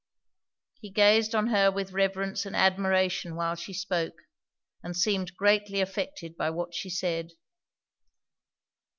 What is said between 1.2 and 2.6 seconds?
on her with reverence and